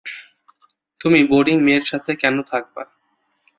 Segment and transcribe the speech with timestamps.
[1.01, 2.83] তুমি বোরিং মেয়ের সাথে কেন থাকবা?